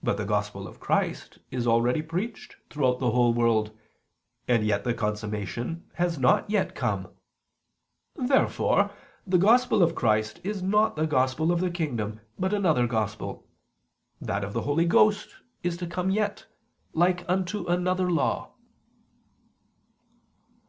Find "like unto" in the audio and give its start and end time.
16.94-17.66